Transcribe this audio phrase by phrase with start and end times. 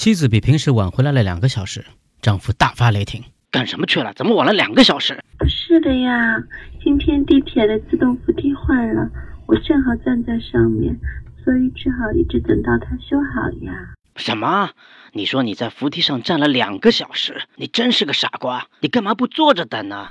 [0.00, 1.84] 妻子比平时晚回来了两个小时，
[2.22, 4.14] 丈夫大发雷霆：「干什么去了？
[4.14, 6.42] 怎么晚了两个小时？」不是的呀，
[6.82, 9.10] 今天地铁的自动扶梯坏了，
[9.46, 10.98] 我正好站在上面，
[11.44, 13.92] 所以只好一直等到它修好呀。
[14.16, 14.70] 什么？
[15.12, 18.68] 你说你在扶梯上站了两个小时，你真是个傻瓜！
[18.80, 20.08] 你干嘛不坐着等呢？